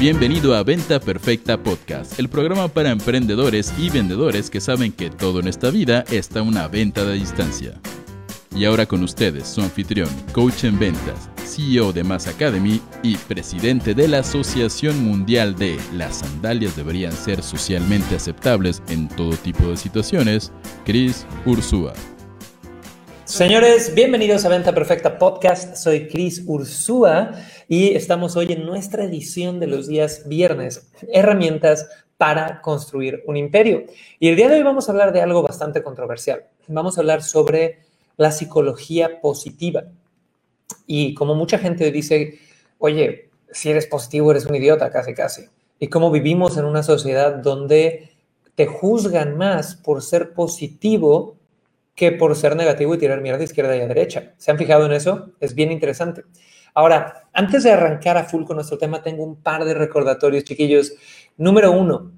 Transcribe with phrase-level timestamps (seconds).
[0.00, 5.40] Bienvenido a Venta Perfecta Podcast, el programa para emprendedores y vendedores que saben que todo
[5.40, 7.78] en esta vida está una venta de distancia.
[8.56, 13.94] Y ahora con ustedes, su anfitrión, coach en ventas, CEO de Mass Academy y presidente
[13.94, 19.76] de la Asociación Mundial de Las sandalias deberían ser socialmente aceptables en todo tipo de
[19.76, 20.50] situaciones,
[20.86, 21.92] Chris Ursúa.
[23.30, 25.76] Señores, bienvenidos a Venta Perfecta Podcast.
[25.76, 27.30] Soy Chris Ursúa
[27.68, 33.84] y estamos hoy en nuestra edición de los días viernes, herramientas para construir un imperio.
[34.18, 36.46] Y el día de hoy vamos a hablar de algo bastante controversial.
[36.66, 37.78] Vamos a hablar sobre
[38.16, 39.84] la psicología positiva.
[40.84, 42.40] Y como mucha gente dice,
[42.78, 45.44] oye, si eres positivo eres un idiota, casi, casi.
[45.78, 48.10] Y como vivimos en una sociedad donde
[48.56, 51.36] te juzgan más por ser positivo
[52.00, 54.32] que por ser negativo y tirar mierda izquierda y derecha.
[54.38, 55.32] ¿Se han fijado en eso?
[55.38, 56.24] Es bien interesante.
[56.72, 60.94] Ahora, antes de arrancar a full con nuestro tema, tengo un par de recordatorios, chiquillos.
[61.36, 62.12] Número uno,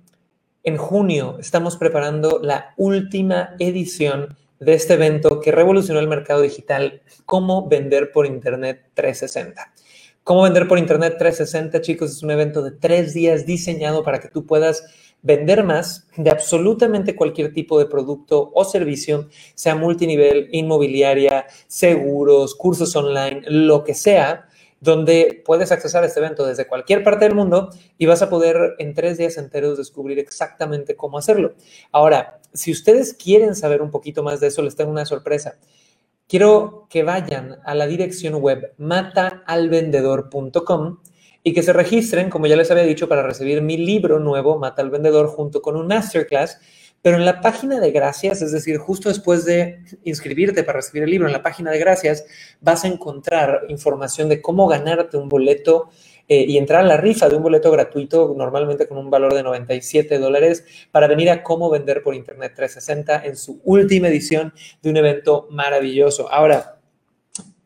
[0.63, 7.03] en junio estamos preparando la última edición de este evento que revolucionó el mercado digital,
[7.27, 9.73] cómo vender por Internet 360.
[10.23, 14.29] Cómo vender por Internet 360, chicos, es un evento de tres días diseñado para que
[14.29, 14.85] tú puedas
[15.23, 22.95] vender más de absolutamente cualquier tipo de producto o servicio, sea multinivel, inmobiliaria, seguros, cursos
[22.97, 24.49] online, lo que sea,
[24.81, 28.75] donde puedes accesar a este evento desde cualquier parte del mundo y vas a poder
[28.81, 31.55] en tres días enteros descubrir exactamente cómo hacerlo.
[31.93, 35.57] Ahora, si ustedes quieren saber un poquito más de eso, les tengo una sorpresa.
[36.27, 40.99] Quiero que vayan a la dirección web mataalvendedor.com
[41.45, 44.83] y que se registren, como ya les había dicho, para recibir mi libro nuevo, Mata
[44.83, 46.59] al Vendedor, junto con un masterclass.
[47.03, 51.11] Pero en la página de gracias, es decir, justo después de inscribirte para recibir el
[51.11, 52.25] libro, en la página de gracias
[52.61, 55.91] vas a encontrar información de cómo ganarte un boleto
[56.29, 59.43] eh, y entrar a la rifa de un boleto gratuito, normalmente con un valor de
[59.43, 64.91] 97 dólares, para venir a cómo vender por Internet 360 en su última edición de
[64.91, 66.31] un evento maravilloso.
[66.31, 66.72] Ahora,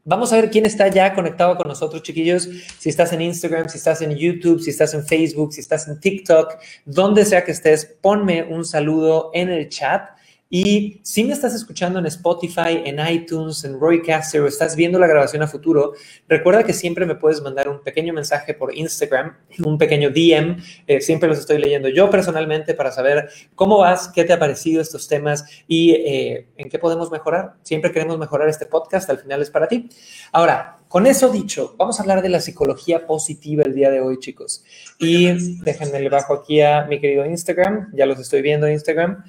[0.08, 2.48] Vamos a ver quién está ya conectado con nosotros, chiquillos.
[2.78, 5.98] Si estás en Instagram, si estás en YouTube, si estás en Facebook, si estás en
[5.98, 10.10] TikTok, donde sea que estés, ponme un saludo en el chat
[10.48, 15.08] y si me estás escuchando en Spotify, en iTunes, en Roycaster o estás viendo la
[15.08, 15.94] grabación a futuro,
[16.28, 20.56] recuerda que siempre me puedes mandar un pequeño mensaje por Instagram, un pequeño DM.
[20.86, 24.80] Eh, siempre los estoy leyendo yo personalmente para saber cómo vas, qué te ha parecido
[24.80, 27.54] estos temas y eh, en qué podemos mejorar.
[27.64, 29.88] Siempre queremos mejorar este podcast, al final es para ti.
[30.30, 34.20] Ahora, con eso dicho, vamos a hablar de la psicología positiva el día de hoy,
[34.20, 34.64] chicos.
[35.00, 35.26] Y
[35.64, 39.24] déjenme le bajo aquí a mi querido Instagram, ya los estoy viendo en Instagram.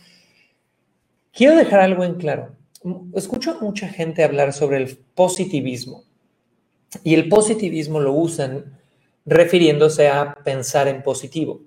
[1.38, 2.56] Quiero dejar algo en claro.
[3.14, 6.03] Escucho a mucha gente hablar sobre el positivismo
[7.03, 8.80] y el positivismo lo usan
[9.24, 11.62] refiriéndose a pensar en positivo.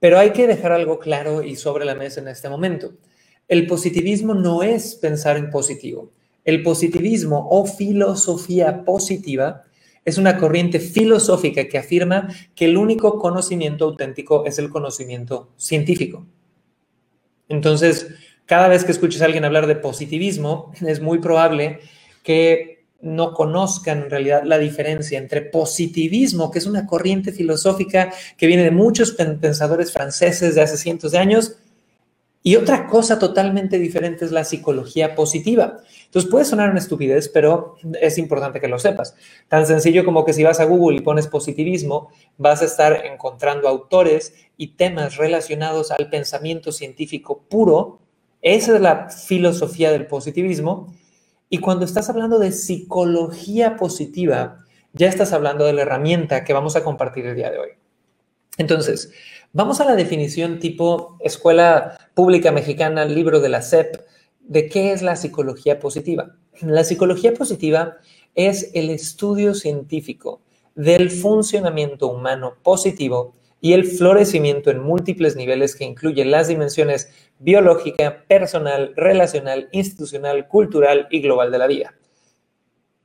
[0.00, 2.92] Pero hay que dejar algo claro y sobre la mesa en este momento.
[3.48, 6.12] El positivismo no es pensar en positivo.
[6.44, 9.62] El positivismo o filosofía positiva
[10.04, 16.26] es una corriente filosófica que afirma que el único conocimiento auténtico es el conocimiento científico.
[17.48, 18.06] Entonces,
[18.50, 21.78] cada vez que escuches a alguien hablar de positivismo, es muy probable
[22.24, 28.48] que no conozcan en realidad la diferencia entre positivismo, que es una corriente filosófica que
[28.48, 31.58] viene de muchos pensadores franceses de hace cientos de años,
[32.42, 35.76] y otra cosa totalmente diferente es la psicología positiva.
[36.06, 39.14] Entonces puede sonar una estupidez, pero es importante que lo sepas.
[39.46, 43.68] Tan sencillo como que si vas a Google y pones positivismo, vas a estar encontrando
[43.68, 47.99] autores y temas relacionados al pensamiento científico puro
[48.42, 50.94] esa es la filosofía del positivismo.
[51.48, 56.76] Y cuando estás hablando de psicología positiva, ya estás hablando de la herramienta que vamos
[56.76, 57.70] a compartir el día de hoy.
[58.56, 59.12] Entonces,
[59.52, 63.96] vamos a la definición tipo Escuela Pública Mexicana, libro de la SEP,
[64.40, 66.36] de qué es la psicología positiva.
[66.60, 67.98] La psicología positiva
[68.34, 70.40] es el estudio científico
[70.74, 78.24] del funcionamiento humano positivo y el florecimiento en múltiples niveles que incluyen las dimensiones biológica,
[78.26, 81.94] personal, relacional, institucional, cultural y global de la vida.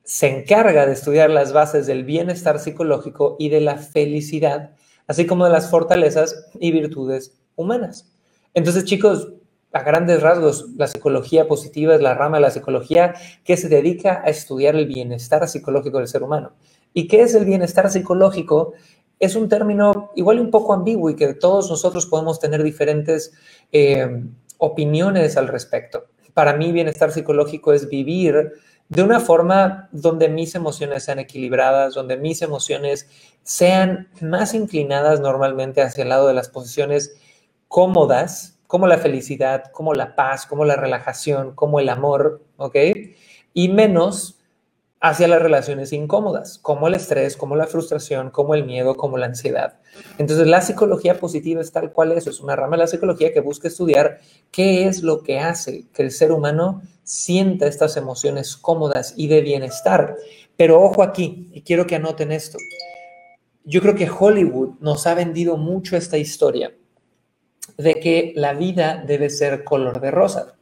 [0.02, 4.70] Se encarga de estudiar las bases del bienestar psicológico y de la felicidad,
[5.06, 8.12] así como de las fortalezas y virtudes humanas.
[8.54, 9.32] Entonces, chicos,
[9.72, 13.14] a grandes rasgos, la psicología positiva es la rama de la psicología
[13.44, 16.52] que se dedica a estudiar el bienestar psicológico del ser humano.
[16.94, 18.72] ¿Y qué es el bienestar psicológico?
[19.18, 23.32] Es un término igual un poco ambiguo y que todos nosotros podemos tener diferentes
[23.72, 24.22] eh,
[24.58, 26.06] opiniones al respecto.
[26.34, 28.52] Para mí, bienestar psicológico es vivir
[28.88, 33.08] de una forma donde mis emociones sean equilibradas, donde mis emociones
[33.42, 37.16] sean más inclinadas normalmente hacia el lado de las posiciones
[37.68, 42.76] cómodas, como la felicidad, como la paz, como la relajación, como el amor, ¿ok?
[43.54, 44.35] Y menos
[45.08, 49.26] hacia las relaciones incómodas, como el estrés, como la frustración, como el miedo, como la
[49.26, 49.78] ansiedad.
[50.18, 53.40] Entonces, la psicología positiva es tal cual eso, es una rama de la psicología que
[53.40, 54.18] busca estudiar
[54.50, 59.42] qué es lo que hace que el ser humano sienta estas emociones cómodas y de
[59.42, 60.16] bienestar.
[60.56, 62.58] Pero ojo aquí, y quiero que anoten esto.
[63.64, 66.74] Yo creo que Hollywood nos ha vendido mucho esta historia
[67.76, 70.56] de que la vida debe ser color de rosa,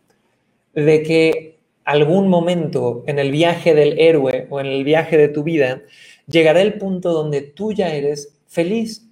[0.75, 1.54] de que
[1.85, 5.83] algún momento en el viaje del héroe o en el viaje de tu vida,
[6.27, 9.07] llegará el punto donde tú ya eres feliz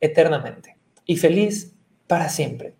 [0.00, 0.76] eternamente
[1.06, 1.74] y feliz
[2.06, 2.74] para siempre.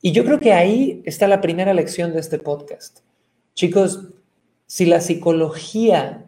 [0.00, 3.00] Y yo creo que ahí está la primera lección de este podcast.
[3.54, 4.08] Chicos,
[4.66, 6.26] si la psicología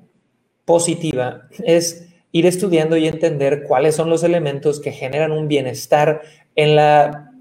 [0.64, 6.22] positiva es ir estudiando y entender cuáles son los elementos que generan un bienestar
[6.54, 7.32] en la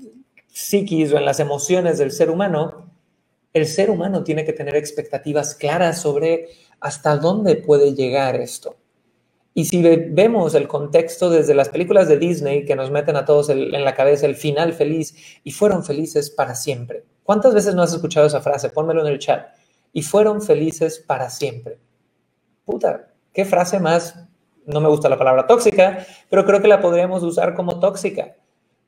[0.47, 2.92] psiquis o en las emociones del ser humano,
[3.53, 8.75] el ser humano tiene que tener expectativas claras sobre hasta dónde puede llegar esto.
[9.53, 13.49] Y si vemos el contexto desde las películas de Disney que nos meten a todos
[13.49, 17.05] en la cabeza el final feliz y fueron felices para siempre.
[17.23, 18.71] ¿Cuántas veces no has escuchado esa frase?
[18.71, 19.47] Pónmelo en el chat.
[19.93, 21.77] Y fueron felices para siempre.
[22.65, 24.15] Puta, qué frase más,
[24.65, 28.35] no me gusta la palabra tóxica, pero creo que la podríamos usar como tóxica,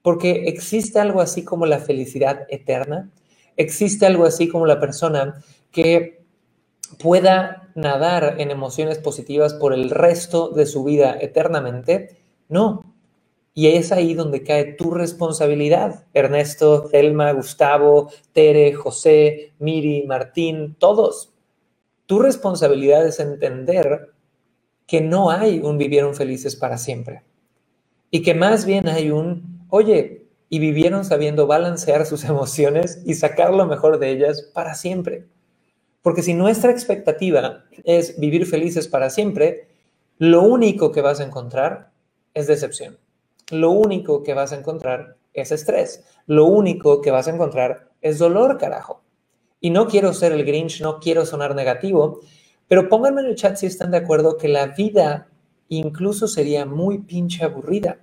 [0.01, 3.11] porque existe algo así como la felicidad eterna
[3.57, 6.23] ¿Existe algo así como la persona que
[6.99, 12.17] pueda nadar en emociones positivas por el resto de su vida eternamente?
[12.49, 12.93] No.
[13.53, 16.05] Y es ahí donde cae tu responsabilidad.
[16.13, 21.33] Ernesto, Thelma, Gustavo, Tere, José, Miri, Martín, todos.
[22.05, 24.11] Tu responsabilidad es entender
[24.85, 27.23] que no hay un vivieron felices para siempre.
[28.11, 33.53] Y que más bien hay un, oye, y vivieron sabiendo balancear sus emociones y sacar
[33.53, 35.27] lo mejor de ellas para siempre.
[36.01, 39.69] Porque si nuestra expectativa es vivir felices para siempre,
[40.17, 41.91] lo único que vas a encontrar
[42.33, 42.99] es decepción.
[43.49, 46.03] Lo único que vas a encontrar es estrés.
[46.27, 49.01] Lo único que vas a encontrar es dolor, carajo.
[49.59, 52.19] Y no quiero ser el Grinch, no quiero sonar negativo,
[52.67, 55.27] pero pónganme en el chat si están de acuerdo que la vida
[55.69, 57.99] incluso sería muy pinche aburrida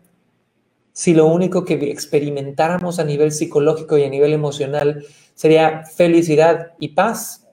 [0.93, 5.05] si lo único que experimentáramos a nivel psicológico y a nivel emocional
[5.35, 7.47] sería felicidad y paz.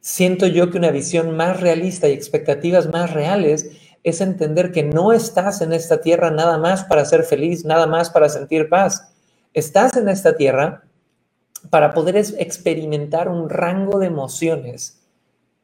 [0.00, 3.70] Siento yo que una visión más realista y expectativas más reales
[4.02, 8.10] es entender que no estás en esta tierra nada más para ser feliz, nada más
[8.10, 9.14] para sentir paz.
[9.54, 10.84] Estás en esta tierra
[11.70, 15.00] para poder experimentar un rango de emociones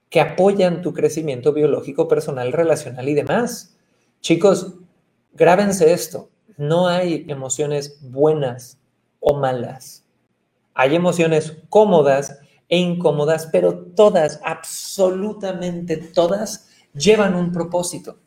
[0.09, 3.77] que apoyan tu crecimiento biológico, personal, relacional y demás.
[4.23, 4.75] Chicos,
[5.33, 8.79] Grábense esto, no hay emociones buenas
[9.21, 10.05] o malas.
[10.75, 12.39] Hay emociones cómodas
[12.69, 18.19] e incómodas, pero todas, absolutamente todas, llevan un propósito.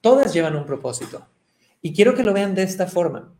[0.00, 1.26] Todas llevan un propósito.
[1.82, 3.32] Y quiero que lo vean de esta forma.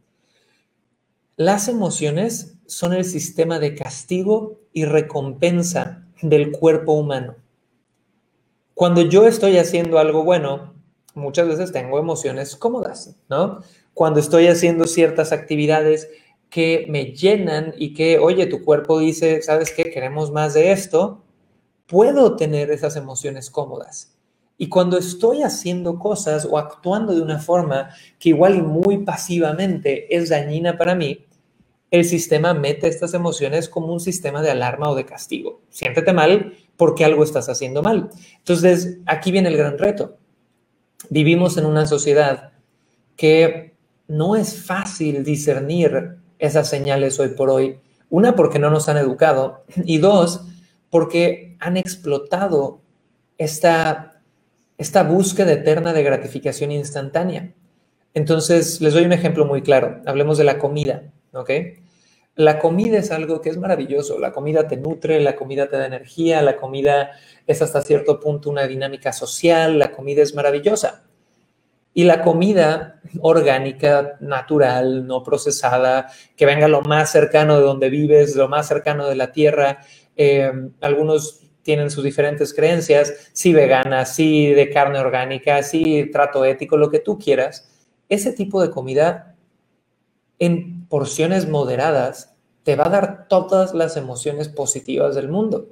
[1.37, 7.37] Las emociones son el sistema de castigo y recompensa del cuerpo humano.
[8.75, 10.76] Cuando yo estoy haciendo algo bueno,
[11.17, 13.61] muchas veces tengo emociones cómodas, ¿no?
[13.95, 16.09] Cuando estoy haciendo ciertas actividades
[16.51, 19.91] que me llenan y que, oye, tu cuerpo dice, ¿sabes qué?
[19.91, 21.25] Queremos más de esto,
[21.87, 24.17] puedo tener esas emociones cómodas.
[24.59, 30.15] Y cuando estoy haciendo cosas o actuando de una forma que igual y muy pasivamente
[30.15, 31.27] es dañina para mí,
[31.91, 35.63] el sistema mete estas emociones como un sistema de alarma o de castigo.
[35.71, 38.11] Siéntete mal porque algo estás haciendo mal.
[38.39, 40.19] Entonces, aquí viene el gran reto
[41.11, 42.53] vivimos en una sociedad
[43.17, 43.75] que
[44.09, 47.79] no es fácil discernir esas señales hoy por hoy.
[48.11, 50.43] Una, porque no nos han educado y dos,
[50.91, 52.81] porque han explotado
[53.39, 54.21] esta,
[54.79, 57.53] esta búsqueda eterna de gratificación instantánea.
[58.15, 60.01] Entonces, les doy un ejemplo muy claro.
[60.07, 61.51] Hablemos de la comida, ¿ok?
[62.37, 64.19] La comida es algo que es maravilloso.
[64.19, 67.13] La comida te nutre, la comida te da energía, la comida
[67.47, 71.05] es hasta cierto punto una dinámica social, la comida es maravillosa.
[71.95, 78.37] Y la comida orgánica, natural, no procesada, que venga lo más cercano de donde vives,
[78.37, 79.79] lo más cercano de la tierra.
[80.15, 80.53] Eh,
[80.83, 86.91] algunos tienen sus diferentes creencias, sí vegana, sí de carne orgánica, sí trato ético, lo
[86.91, 87.67] que tú quieras.
[88.11, 89.35] Ese tipo de comida
[90.39, 95.69] en porciones moderadas te va a dar todas las emociones positivas del mundo.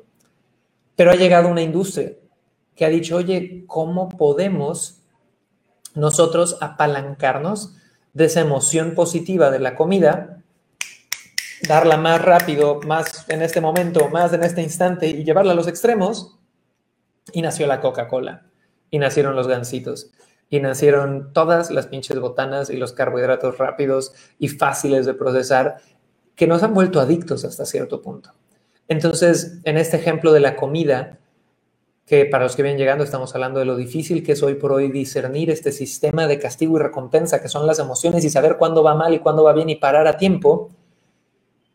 [0.97, 2.13] Pero ha llegado una industria
[2.77, 5.03] que ha dicho, oye, ¿cómo podemos
[5.95, 7.77] nosotros apalancarnos
[8.13, 10.43] de esa emoción positiva de la comida,
[11.69, 15.69] darla más rápido, más en este momento, más en este instante y llevarla a los
[15.69, 16.39] extremos?
[17.33, 18.47] Y nació la Coca-Cola,
[18.91, 20.13] y nacieron los gansitos,
[20.55, 25.79] y nacieron todas las pinches botanas y los carbohidratos rápidos y fáciles de procesar
[26.37, 28.31] que nos han vuelto adictos hasta cierto punto.
[28.87, 31.19] Entonces, en este ejemplo de la comida,
[32.07, 34.71] que para los que vienen llegando estamos hablando de lo difícil que es hoy por
[34.71, 38.85] hoy discernir este sistema de castigo y recompensa que son las emociones y saber cuándo
[38.85, 40.71] va mal y cuándo va bien y parar a tiempo,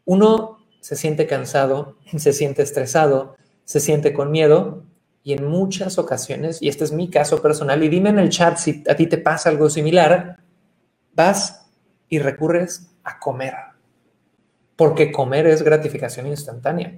[0.05, 4.83] uno se siente cansado, se siente estresado, se siente con miedo
[5.29, 8.57] y en muchas ocasiones, y este es mi caso personal, y dime en el chat
[8.57, 10.38] si a ti te pasa algo similar,
[11.13, 11.69] vas
[12.07, 13.53] y recurres a comer,
[14.75, 16.98] porque comer es gratificación instantánea.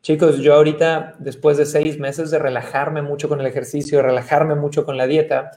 [0.00, 4.86] Chicos, yo ahorita, después de seis meses de relajarme mucho con el ejercicio, relajarme mucho
[4.86, 5.50] con la dieta,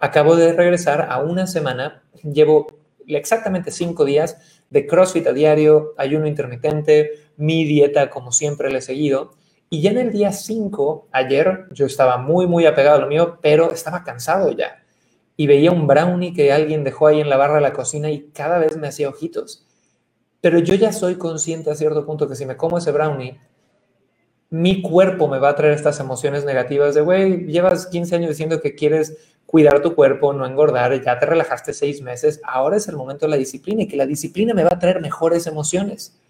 [0.00, 2.66] acabo de regresar a una semana, llevo
[3.06, 4.36] exactamente cinco días
[4.68, 9.36] de CrossFit a diario, ayuno intermitente, mi dieta como siempre le he seguido.
[9.72, 13.38] Y ya en el día 5, ayer, yo estaba muy, muy apegado a lo mío,
[13.40, 14.84] pero estaba cansado ya.
[15.34, 18.28] Y veía un brownie que alguien dejó ahí en la barra de la cocina y
[18.34, 19.66] cada vez me hacía ojitos.
[20.42, 23.40] Pero yo ya soy consciente a cierto punto que si me como ese brownie,
[24.50, 28.60] mi cuerpo me va a traer estas emociones negativas de, güey, llevas 15 años diciendo
[28.60, 32.96] que quieres cuidar tu cuerpo, no engordar, ya te relajaste seis meses, ahora es el
[32.96, 36.20] momento de la disciplina y que la disciplina me va a traer mejores emociones.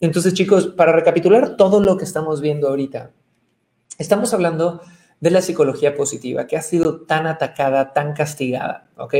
[0.00, 3.12] Entonces, chicos, para recapitular todo lo que estamos viendo ahorita,
[3.98, 4.82] estamos hablando
[5.20, 9.14] de la psicología positiva, que ha sido tan atacada, tan castigada, ¿ok?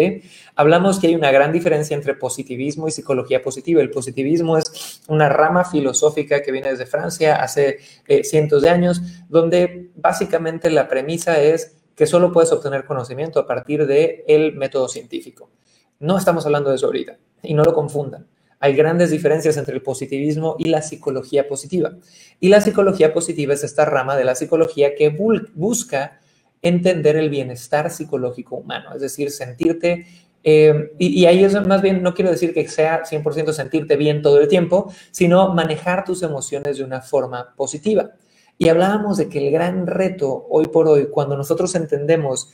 [0.54, 3.80] Hablamos que hay una gran diferencia entre positivismo y psicología positiva.
[3.80, 9.00] El positivismo es una rama filosófica que viene desde Francia hace eh, cientos de años,
[9.28, 14.88] donde básicamente la premisa es que solo puedes obtener conocimiento a partir del el método
[14.88, 15.50] científico.
[15.98, 18.26] No estamos hablando de eso ahorita, y no lo confundan.
[18.66, 21.92] Hay grandes diferencias entre el positivismo y la psicología positiva.
[22.40, 26.18] Y la psicología positiva es esta rama de la psicología que busca
[26.62, 30.06] entender el bienestar psicológico humano, es decir, sentirte,
[30.42, 34.20] eh, y, y, ahí es más bien, no quiero decir que sea 100% sentirte bien
[34.20, 38.14] todo el tiempo, sino manejar tus emociones de una forma positiva.
[38.58, 42.50] Y hablábamos de que el gran reto hoy por hoy, cuando nosotros entendemos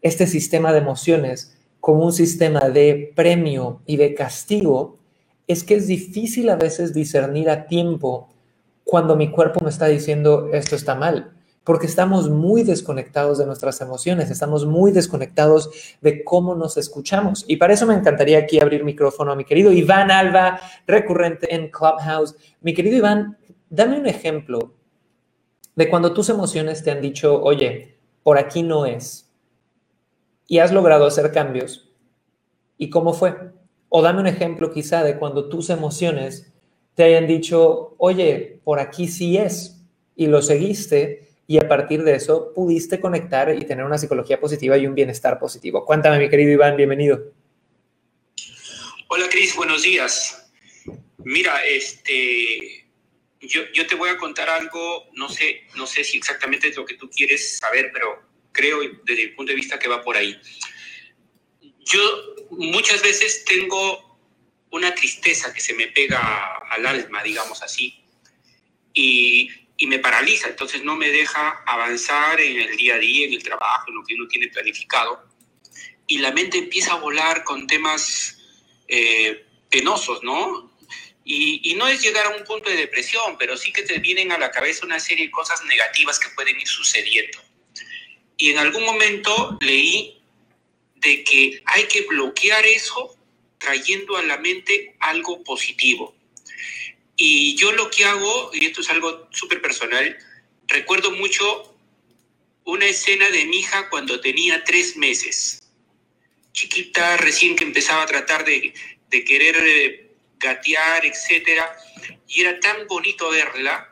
[0.00, 4.98] este sistema de emociones como un sistema de premio y de castigo,
[5.46, 8.30] es que es difícil a veces discernir a tiempo
[8.84, 11.32] cuando mi cuerpo me está diciendo esto está mal,
[11.64, 15.70] porque estamos muy desconectados de nuestras emociones, estamos muy desconectados
[16.00, 17.44] de cómo nos escuchamos.
[17.48, 21.70] Y para eso me encantaría aquí abrir micrófono a mi querido Iván Alba, recurrente en
[21.70, 22.34] Clubhouse.
[22.60, 23.38] Mi querido Iván,
[23.70, 24.74] dame un ejemplo
[25.76, 29.32] de cuando tus emociones te han dicho, oye, por aquí no es,
[30.46, 31.90] y has logrado hacer cambios.
[32.76, 33.52] ¿Y cómo fue?
[33.94, 36.50] O dame un ejemplo quizá de cuando tus emociones
[36.94, 39.82] te hayan dicho, oye, por aquí sí es,
[40.16, 44.78] y lo seguiste, y a partir de eso pudiste conectar y tener una psicología positiva
[44.78, 45.84] y un bienestar positivo.
[45.84, 47.34] Cuéntame, mi querido Iván, bienvenido.
[49.08, 50.50] Hola, Cris, buenos días.
[51.18, 52.86] Mira, este,
[53.42, 56.86] yo, yo, te voy a contar algo, no sé, no sé si exactamente es lo
[56.86, 58.22] que tú quieres saber, pero
[58.52, 60.40] creo desde el punto de vista que va por ahí.
[61.84, 64.18] Yo muchas veces tengo
[64.70, 68.02] una tristeza que se me pega al alma, digamos así,
[68.94, 73.32] y, y, me paraliza, entonces no me deja avanzar en el día a día, en
[73.32, 75.24] el trabajo, en lo que uno tiene planificado,
[76.06, 78.38] y la mente empieza a volar con temas
[78.88, 80.70] eh, penosos, ¿no?
[81.24, 84.32] Y, y, no es llegar a un punto de depresión, pero sí que te vienen
[84.32, 87.38] a la cabeza una serie de cosas negativas que pueden ir sucediendo.
[88.36, 90.21] Y en algún momento leí
[91.02, 93.16] de que hay que bloquear eso
[93.58, 96.14] trayendo a la mente algo positivo.
[97.16, 100.16] Y yo lo que hago, y esto es algo súper personal,
[100.66, 101.76] recuerdo mucho
[102.64, 105.68] una escena de mi hija cuando tenía tres meses.
[106.52, 108.72] Chiquita, recién que empezaba a tratar de,
[109.10, 111.62] de querer eh, gatear, etc.
[112.28, 113.88] Y era tan bonito verla.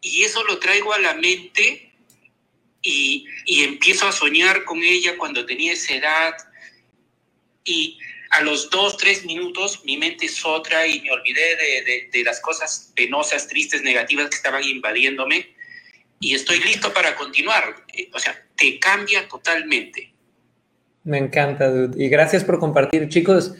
[0.00, 1.93] Y eso lo traigo a la mente
[2.84, 3.26] y,
[3.64, 6.34] empiezo a soñar con ella cuando tenía esa edad
[7.64, 7.98] y
[8.30, 12.40] a los dos, tres minutos mi mente es otra y me olvidé de, de, las
[12.40, 15.54] cosas penosas, tristes, negativas que estaban invadiéndome
[16.20, 17.84] y estoy listo para continuar.
[18.12, 20.12] O sea, te cambia totalmente.
[21.04, 22.02] Me encanta, dude.
[22.02, 23.08] Y gracias por compartir.
[23.08, 23.54] Chicos,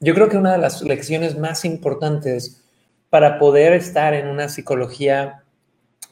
[0.00, 2.62] yo creo que una de las lecciones más importantes
[3.10, 5.44] para poder estar en una psicología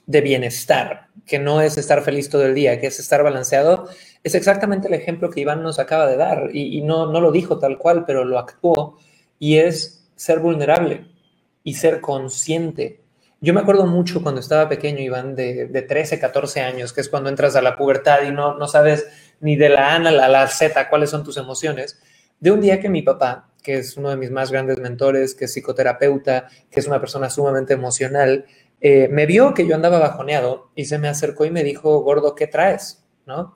[0.09, 3.89] de bienestar, que no es estar feliz todo el día, que es estar balanceado,
[4.25, 7.59] es exactamente el ejemplo que Iván nos acaba de dar y, no, no lo dijo
[7.59, 8.99] tal cual, pero lo actuó
[9.39, 11.07] y es ser vulnerable
[11.63, 13.03] y ser consciente.
[13.43, 17.11] Yo me acuerdo mucho cuando estaba pequeño, Iván, de, de 13, 14 años, que es
[17.11, 19.07] cuando entras a la pubertad y no, no sabes
[19.41, 22.01] ni de la A a la, la Z cuáles son tus emociones,
[22.41, 25.45] de un día que mi papá, que es uno de mis más grandes mentores, que
[25.45, 28.47] es psicoterapeuta, que es una persona sumamente emocional,
[28.81, 32.35] eh, me vio que yo andaba bajoneado y se me acercó y me dijo, gordo,
[32.35, 33.05] ¿qué traes?
[33.27, 33.55] ¿No?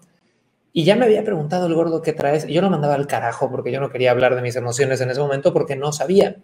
[0.73, 2.47] Y ya me había preguntado el gordo, ¿qué traes?
[2.47, 5.21] Yo lo mandaba al carajo porque yo no quería hablar de mis emociones en ese
[5.21, 6.37] momento porque no sabía.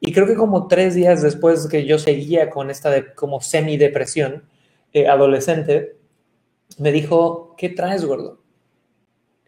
[0.00, 4.44] Y creo que como tres días después que yo seguía con esta de, como semidepresión
[4.92, 5.96] eh, adolescente,
[6.78, 8.40] me dijo, ¿qué traes, gordo?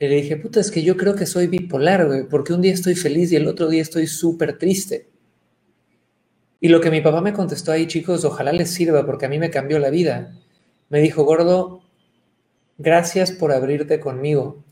[0.00, 2.72] Y le dije, puta, es que yo creo que soy bipolar, güey, porque un día
[2.72, 5.09] estoy feliz y el otro día estoy súper triste.
[6.60, 9.38] Y lo que mi papá me contestó ahí, chicos, ojalá les sirva porque a mí
[9.38, 10.34] me cambió la vida.
[10.90, 11.80] Me dijo, gordo,
[12.76, 14.62] gracias por abrirte conmigo,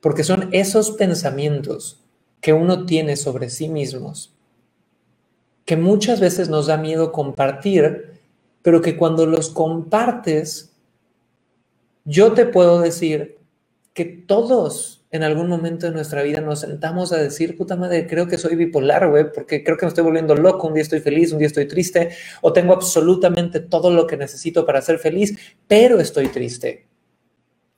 [0.00, 2.04] porque son esos pensamientos
[2.40, 4.34] que uno tiene sobre sí mismos,
[5.64, 8.20] que muchas veces nos da miedo compartir,
[8.62, 10.72] pero que cuando los compartes,
[12.04, 13.38] yo te puedo decir
[13.92, 18.28] que todos en algún momento de nuestra vida nos sentamos a decir, puta madre, creo
[18.28, 21.32] que soy bipolar, güey, porque creo que me estoy volviendo loco, un día estoy feliz,
[21.32, 22.10] un día estoy triste,
[22.42, 26.86] o tengo absolutamente todo lo que necesito para ser feliz, pero estoy triste.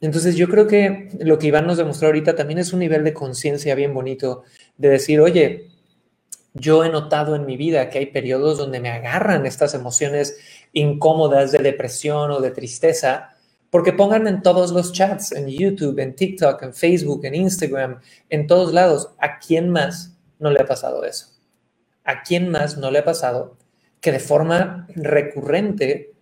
[0.01, 3.13] Entonces yo creo que lo que Iván nos demostró ahorita también es un nivel de
[3.13, 4.43] conciencia bien bonito,
[4.77, 5.69] de decir, oye,
[6.55, 10.39] yo he notado en mi vida que hay periodos donde me agarran estas emociones
[10.73, 13.37] incómodas de depresión o de tristeza,
[13.71, 18.47] porque pongan en todos los chats, en YouTube, en TikTok, en Facebook, en Instagram, en
[18.47, 21.29] todos lados, ¿a quién más no le ha pasado eso?
[22.05, 23.57] ¿A quién más no le ha pasado
[24.01, 26.13] que de forma recurrente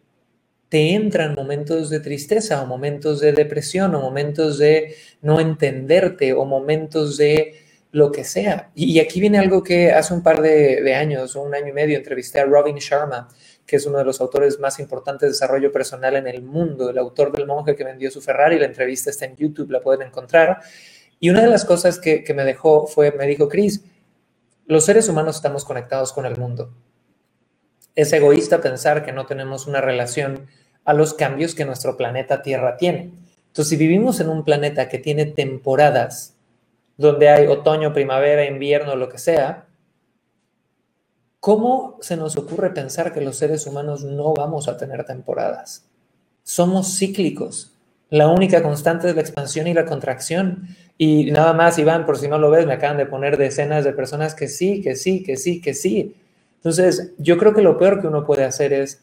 [0.68, 6.44] te entran momentos de tristeza o momentos de depresión o momentos de no entenderte o
[6.44, 7.54] momentos de
[7.92, 8.70] lo que sea?
[8.74, 11.96] Y, aquí viene algo que hace un par de, de años, un año y medio,
[11.96, 13.28] entrevisté a Robin Sharma,
[13.68, 16.96] que es uno de los autores más importantes de desarrollo personal en el mundo, el
[16.96, 20.60] autor del monje que vendió su Ferrari, la entrevista está en YouTube, la pueden encontrar.
[21.20, 23.84] Y una de las cosas que, me dejó fue, me dijo, Cris,
[24.64, 26.72] los seres humanos estamos conectados con el mundo.
[27.94, 30.46] Es egoísta pensar que no tenemos una relación
[30.86, 33.12] a los cambios que nuestro planeta Tierra tiene.
[33.48, 36.34] Entonces, si vivimos en un planeta que tiene temporadas,
[36.96, 39.67] donde hay otoño, primavera, invierno, lo que sea,
[41.40, 45.86] ¿Cómo se nos ocurre pensar que los seres humanos no vamos a tener temporadas?
[46.42, 47.74] Somos cíclicos.
[48.10, 50.68] La única constante es la expansión y la contracción.
[50.96, 53.92] Y nada más, Iván, por si no lo ves, me acaban de poner decenas de
[53.92, 56.16] personas que sí, que sí, que sí, que sí.
[56.56, 59.00] Entonces, yo creo que lo peor que uno puede hacer es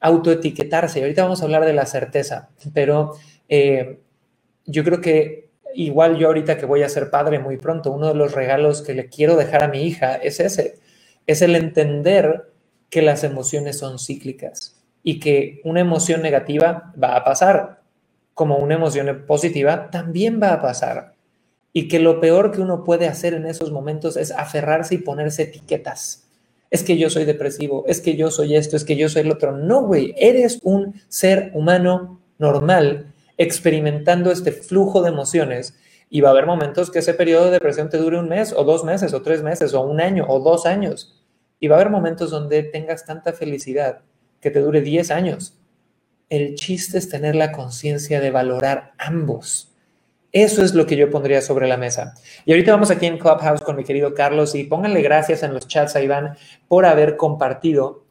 [0.00, 1.00] autoetiquetarse.
[1.00, 3.12] Ahorita vamos a hablar de la certeza, pero
[3.48, 4.00] eh,
[4.66, 8.14] yo creo que igual yo ahorita que voy a ser padre muy pronto, uno de
[8.14, 10.81] los regalos que le quiero dejar a mi hija es ese
[11.26, 12.52] es el entender
[12.90, 17.80] que las emociones son cíclicas y que una emoción negativa va a pasar,
[18.34, 21.14] como una emoción positiva también va a pasar.
[21.72, 25.44] Y que lo peor que uno puede hacer en esos momentos es aferrarse y ponerse
[25.44, 26.28] etiquetas.
[26.70, 29.32] Es que yo soy depresivo, es que yo soy esto, es que yo soy el
[29.32, 29.56] otro.
[29.56, 35.74] No, güey, eres un ser humano normal experimentando este flujo de emociones
[36.14, 38.64] y va a haber momentos que ese periodo de depresión te dure un mes o
[38.64, 41.18] dos meses o tres meses o un año o dos años.
[41.58, 44.02] Y va a haber momentos donde tengas tanta felicidad
[44.38, 45.58] que te dure 10 años.
[46.28, 49.72] El chiste es tener la conciencia de valorar ambos.
[50.32, 52.12] Eso es lo que yo pondría sobre la mesa.
[52.44, 55.66] Y ahorita vamos aquí en Clubhouse con mi querido Carlos y pónganle gracias en los
[55.66, 56.36] chats a Iván
[56.68, 58.04] por haber compartido.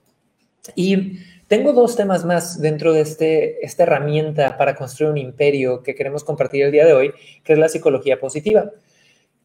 [0.76, 1.20] Y
[1.52, 6.24] tengo dos temas más dentro de este, esta herramienta para construir un imperio que queremos
[6.24, 7.12] compartir el día de hoy,
[7.44, 8.72] que es la psicología positiva.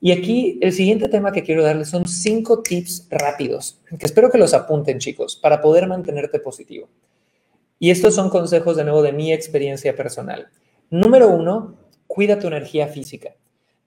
[0.00, 4.38] Y aquí el siguiente tema que quiero darles son cinco tips rápidos, que espero que
[4.38, 6.88] los apunten chicos, para poder mantenerte positivo.
[7.80, 10.46] Y estos son consejos de nuevo de mi experiencia personal.
[10.90, 11.74] Número uno,
[12.06, 13.34] cuida tu energía física.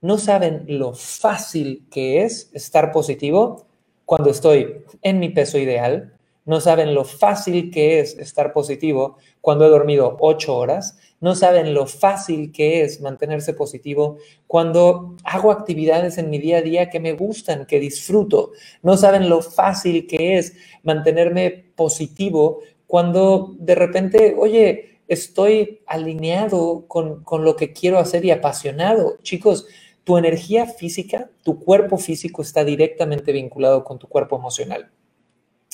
[0.02, 3.66] No saben lo fácil que es estar positivo
[4.04, 9.66] cuando estoy en mi peso ideal, no saben lo fácil que es estar positivo cuando
[9.66, 16.18] he dormido ocho horas, no saben lo fácil que es mantenerse positivo cuando hago actividades
[16.18, 20.38] en mi día a día que me gustan, que disfruto, no saben lo fácil que
[20.38, 28.24] es mantenerme positivo cuando de repente, oye, estoy alineado con, con lo que quiero hacer
[28.24, 29.18] y apasionado.
[29.22, 29.66] Chicos,
[30.04, 34.90] tu energía física, tu cuerpo físico está directamente vinculado con tu cuerpo emocional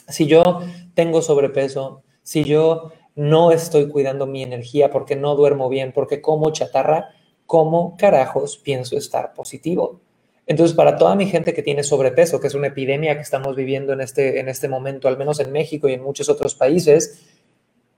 [0.09, 0.61] si yo
[0.95, 6.51] tengo sobrepeso, si yo no estoy cuidando mi energía porque no duermo bien, porque como
[6.51, 7.11] chatarra,
[7.47, 10.01] ¿cómo carajos pienso estar positivo?
[10.47, 13.93] Entonces, para toda mi gente que tiene sobrepeso, que es una epidemia que estamos viviendo
[13.93, 17.27] en este, en este momento, al menos en México y en muchos otros países,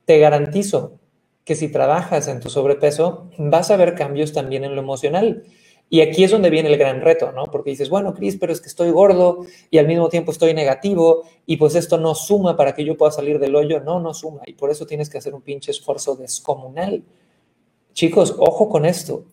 [0.07, 0.99] te garantizo
[1.45, 5.45] que si trabajas en tu sobrepeso, vas a ver cambios también en lo emocional.
[5.91, 7.45] Y aquí es donde viene el gran reto, ¿no?
[7.45, 11.23] Porque dices, bueno, Cris, pero es que estoy gordo y al mismo tiempo estoy negativo
[11.47, 13.81] y pues esto no suma para que yo pueda salir del hoyo.
[13.81, 14.43] No, no suma.
[14.47, 17.03] Y por eso tienes que hacer un pinche esfuerzo descomunal.
[17.95, 19.25] Chicos, ojo con esto.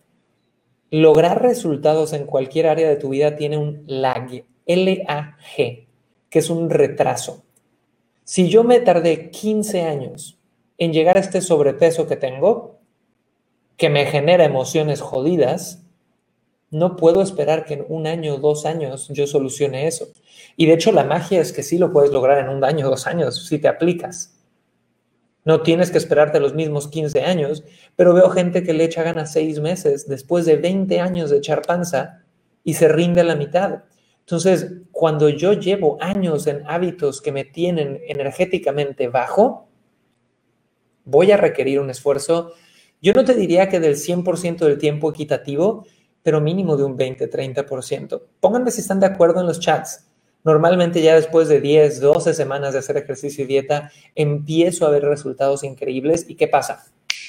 [0.90, 4.30] Lograr resultados en cualquier área de tu vida tiene un lag,
[4.64, 5.86] L-A-G,
[6.30, 7.42] que es un retraso.
[8.24, 10.38] Si yo me tardé 15 años
[10.78, 12.78] en llegar a este sobrepeso que tengo,
[13.76, 15.85] que me genera emociones jodidas,
[16.70, 20.08] no puedo esperar que en un año o dos años yo solucione eso.
[20.56, 22.90] Y de hecho la magia es que sí lo puedes lograr en un año o
[22.90, 24.36] dos años si te aplicas.
[25.44, 27.62] No tienes que esperarte los mismos 15 años,
[27.94, 31.62] pero veo gente que le echa ganas seis meses después de 20 años de echar
[31.62, 32.24] panza
[32.64, 33.84] y se rinde a la mitad.
[34.20, 39.68] Entonces, cuando yo llevo años en hábitos que me tienen energéticamente bajo,
[41.04, 42.52] voy a requerir un esfuerzo.
[43.00, 45.86] Yo no te diría que del 100% del tiempo equitativo,
[46.26, 48.20] pero mínimo de un 20-30%.
[48.40, 50.08] Pónganme si están de acuerdo en los chats.
[50.42, 55.04] Normalmente ya después de 10, 12 semanas de hacer ejercicio y dieta, empiezo a ver
[55.04, 56.28] resultados increíbles.
[56.28, 56.84] ¿Y qué pasa?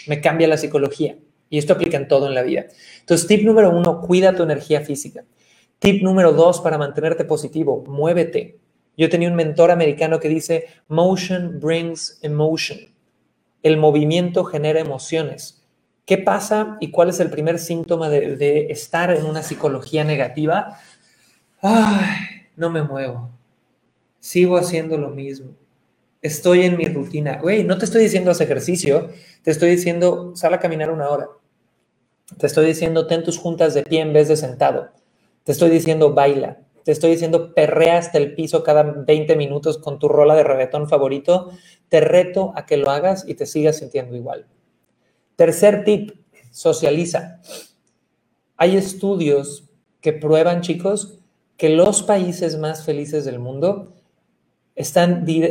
[0.08, 1.16] Me cambia la psicología.
[1.48, 2.66] Y esto aplica en todo en la vida.
[3.02, 5.24] Entonces, tip número uno, cuida tu energía física.
[5.78, 8.58] Tip número dos, para mantenerte positivo, muévete.
[8.98, 12.80] Yo tenía un mentor americano que dice, motion brings emotion.
[13.62, 15.57] El movimiento genera emociones.
[16.08, 20.80] ¿Qué pasa y cuál es el primer síntoma de, estar en una psicología negativa?
[21.62, 23.30] Ay, no me muevo.
[24.22, 25.52] Sigo haciendo lo mismo.
[26.22, 27.40] Estoy en mi rutina.
[27.42, 29.10] Güey, no te estoy diciendo haz ejercicio,
[29.44, 31.28] te estoy diciendo sal a caminar una hora.
[32.38, 34.92] Te estoy diciendo ten tus juntas de pie en vez de sentado.
[35.44, 36.60] Te estoy diciendo baila.
[36.86, 40.88] Te estoy diciendo perrea hasta el piso cada 20 minutos con tu rola de reggaetón
[40.88, 41.52] favorito.
[41.90, 44.46] Te reto a que lo hagas y te sigas sintiendo igual.
[45.38, 46.14] Tercer tip,
[46.50, 47.40] socializa.
[48.58, 49.70] Hay estudios
[50.02, 51.20] que prueban, chicos,
[51.58, 53.94] que los países más felices del mundo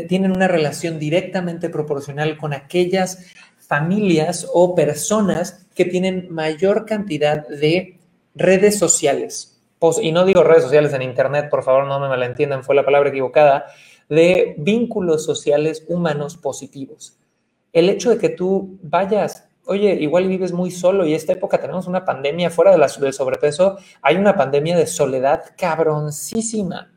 [0.09, 3.27] tienen una relación directamente proporcional con aquellas
[3.59, 7.97] familias o personas que tienen mayor cantidad de
[8.35, 9.61] redes sociales.
[10.03, 13.11] Y no digo redes sociales en Internet, por favor, no me malentiendan, fue la palabra
[13.11, 13.67] equivocada,
[14.09, 17.17] de vínculos sociales humanos positivos.
[17.73, 21.87] El hecho de que tú vayas oye, igual vives muy solo y esta época tenemos
[21.87, 26.93] una pandemia fuera de la, del sobrepeso, hay una pandemia de soledad cabroncísima.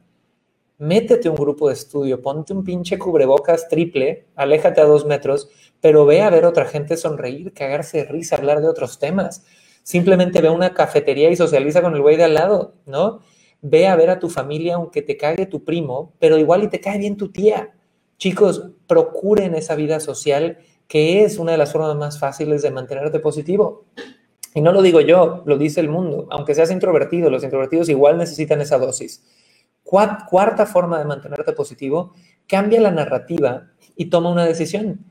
[0.77, 5.49] Métete un grupo de estudio, ponte un pinche cubrebocas triple, aléjate a dos metros,
[5.81, 9.43] pero ve a ver otra gente sonreír, cagarse de risa, hablar de otros temas.
[9.83, 13.19] Simplemente ve a una cafetería y socializa con el güey de al lado, ¿no?
[13.61, 16.79] Ve a ver a tu familia aunque te cague tu primo, pero igual y te
[16.79, 17.73] cae bien tu tía.
[18.17, 23.19] Chicos, procuren esa vida social que es una de las formas más fáciles de mantenerte
[23.19, 23.85] positivo.
[24.55, 26.27] Y no lo digo yo, lo dice el mundo.
[26.31, 29.23] Aunque seas introvertido, los introvertidos igual necesitan esa dosis.
[29.83, 32.13] Cuarta forma de mantenerte positivo,
[32.47, 35.05] cambia la narrativa y toma una decisión.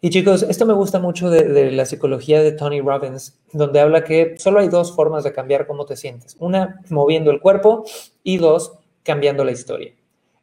[0.00, 4.02] Y chicos, esto me gusta mucho de, de, la psicología de Tony Robbins, donde habla
[4.02, 6.36] que solo hay dos formas de cambiar cómo te sientes.
[6.40, 7.84] Una, moviendo el cuerpo
[8.24, 8.72] y dos,
[9.04, 9.94] cambiando la historia.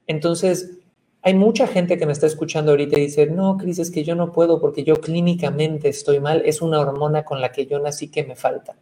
[0.06, 0.78] Entonces,
[1.28, 4.16] hay mucha gente que me está escuchando ahorita y dice, no, Cris, es que yo
[4.16, 8.08] no puedo porque yo clínicamente estoy mal, es una hormona con la que yo nací
[8.08, 8.78] que me falta.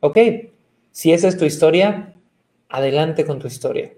[0.00, 0.18] Ok,
[0.90, 2.16] si esa es tu historia,
[2.68, 3.92] adelante con tu historia.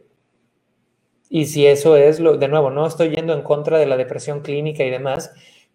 [1.30, 4.40] Y si eso es lo, de nuevo, no estoy yendo en contra de la depresión
[4.40, 5.32] clínica y demás,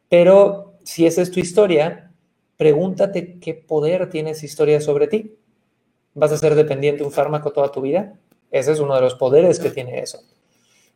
[0.10, 2.12] pero si esa es tu historia,
[2.56, 5.40] pregúntate qué poder tiene esa historia sobre ti.
[6.14, 8.14] ¿Vas a ser dependiente de un fármaco toda tu vida?
[8.52, 10.20] Ese es uno de los poderes que tiene eso.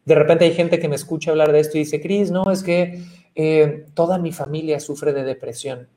[0.08, 2.64] De repente hay gente que me escucha hablar de esto y dice, Cris, no, es
[2.64, 3.04] que
[3.36, 5.90] eh, toda mi familia sufre de depresión.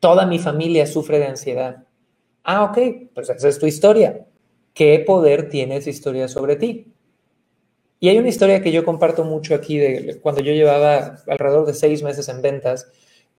[0.00, 1.84] Toda mi familia sufre de ansiedad.
[2.44, 2.78] Ah, ok,
[3.14, 4.26] pues esa es tu historia.
[4.74, 6.92] ¿Qué poder tiene esa historia sobre ti?
[8.00, 11.72] Y hay una historia que yo comparto mucho aquí de cuando yo llevaba alrededor de
[11.72, 12.86] seis meses en ventas,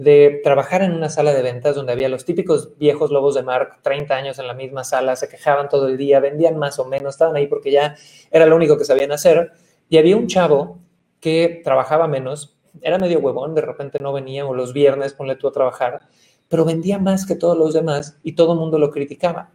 [0.01, 3.77] de trabajar en una sala de ventas donde había los típicos viejos lobos de mar,
[3.83, 7.13] 30 años en la misma sala, se quejaban todo el día, vendían más o menos,
[7.13, 7.95] estaban ahí porque ya
[8.31, 9.51] era lo único que sabían hacer.
[9.89, 10.79] Y había un chavo
[11.19, 15.47] que trabajaba menos, era medio huevón, de repente no venía, o los viernes ponle tú
[15.47, 16.01] a trabajar,
[16.49, 19.51] pero vendía más que todos los demás y todo el mundo lo criticaba.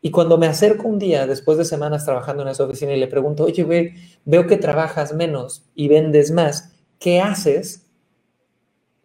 [0.00, 3.08] Y cuando me acerco un día, después de semanas trabajando en esa oficina, y le
[3.08, 7.83] pregunto, oye, güey, veo que trabajas menos y vendes más, ¿qué haces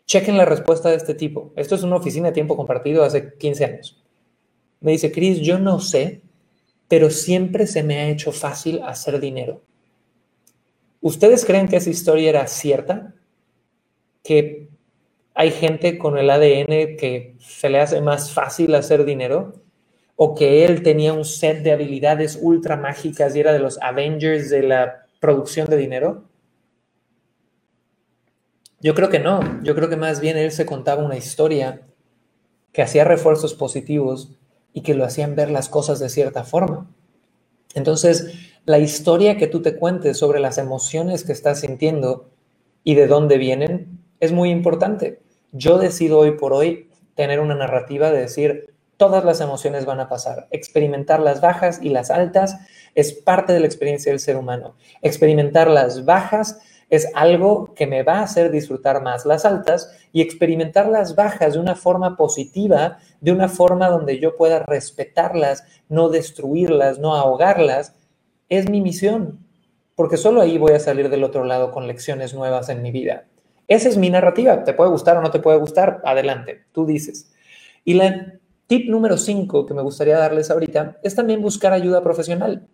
[0.09, 1.53] Chequen la respuesta de este tipo.
[1.55, 4.03] Esto es una oficina de tiempo compartido hace 15 años.
[4.81, 6.21] Me dice, Chris, yo no sé,
[6.87, 9.61] pero siempre se me ha hecho fácil hacer dinero.
[10.99, 13.13] ¿Ustedes creen que esa historia era cierta?
[14.23, 14.69] ¿Que
[15.35, 19.61] hay gente con el ADN que se le hace más fácil hacer dinero?
[20.15, 24.49] ¿O que él tenía un set de habilidades ultra mágicas y era de los Avengers
[24.49, 26.28] de la producción de dinero?
[28.81, 29.61] Yo creo que no.
[29.63, 31.81] Yo creo que más bien él se contaba una historia
[32.71, 34.37] que hacía refuerzos positivos
[34.73, 36.89] y que lo hacían ver las cosas de cierta forma.
[37.75, 38.33] Entonces,
[38.65, 42.29] la historia que tú te cuentes sobre las emociones que estás sintiendo
[42.83, 45.21] y de dónde vienen es muy importante.
[45.51, 50.09] Yo decido hoy por hoy tener una narrativa de decir, todas las emociones van a
[50.09, 50.47] pasar.
[50.51, 52.57] Experimentar las bajas y las altas
[52.95, 54.75] es parte de la experiencia del ser humano.
[55.01, 56.59] Experimentar las bajas
[56.89, 61.53] es algo que me va a hacer disfrutar más las altas y experimentar las bajas
[61.53, 67.95] de una forma positiva, de una forma donde yo pueda respetarlas, no destruirlas, no ahogarlas,
[68.49, 69.45] es mi misión,
[69.95, 73.25] porque solo ahí voy a salir del otro lado con lecciones nuevas en mi vida.
[73.67, 77.31] Esa es mi narrativa, te puede gustar o no te puede gustar, adelante, tú dices.
[77.85, 78.33] Y la
[78.65, 82.67] tip número 5 que me gustaría darles ahorita es también buscar ayuda profesional.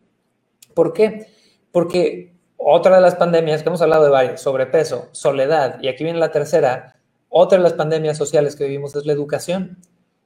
[0.74, 1.28] ¿Por qué?
[1.72, 2.35] Porque
[2.68, 6.32] otra de las pandemias que hemos hablado de varias, sobrepeso, soledad, y aquí viene la
[6.32, 6.96] tercera,
[7.30, 9.78] otra de las pandemias sociales que vivimos es la educación.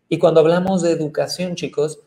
[0.08, 2.00] Y cuando hablamos de educación, chicos,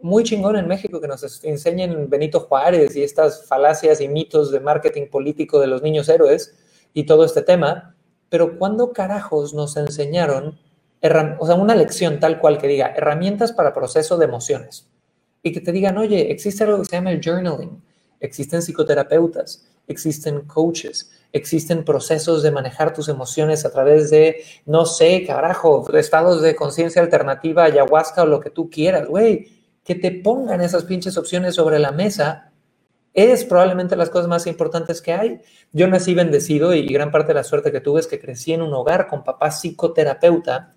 [0.00, 4.60] muy chingón en México que nos enseñen Benito Juárez y estas falacias y mitos de
[4.60, 6.54] marketing político de los niños héroes
[6.94, 7.94] y todo este tema,
[8.30, 10.58] pero ¿cuándo carajos nos enseñaron,
[11.38, 14.88] o sea, una lección tal cual que diga herramientas para proceso de emociones?
[15.42, 17.82] Y que te digan, oye, existe algo que se llama el journaling,
[18.20, 25.24] existen psicoterapeutas, existen coaches, existen procesos de manejar tus emociones a través de, no sé,
[25.26, 30.60] carajo, estados de conciencia alternativa, ayahuasca o lo que tú quieras, güey que te pongan
[30.60, 32.52] esas pinches opciones sobre la mesa
[33.12, 35.40] es probablemente las cosas más importantes que hay.
[35.72, 38.62] Yo nací bendecido y gran parte de la suerte que tuve es que crecí en
[38.62, 40.74] un hogar con papá psicoterapeuta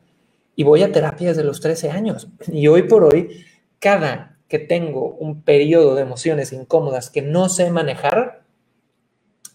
[0.55, 2.27] y voy a terapia desde los 13 años.
[2.47, 3.45] Y hoy por hoy,
[3.77, 8.43] cada que tengo un periodo de emociones incómodas que no sé manejar,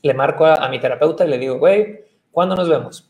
[0.03, 2.01] le marco a, mi terapeuta y le digo, güey,
[2.33, 3.09] ¿cuándo nos vemos?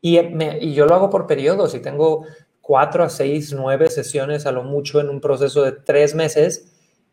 [0.00, 2.24] Y, y yo lo hago por periodos y tengo
[2.60, 6.72] cuatro a seis, nueve sesiones a lo mucho en un proceso de tres meses